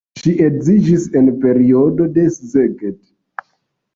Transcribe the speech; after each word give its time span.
Ŝi 0.19 0.31
edziniĝis 0.43 1.03
en 1.19 1.27
periodo 1.43 2.07
de 2.15 2.23
Szeged. 2.37 2.99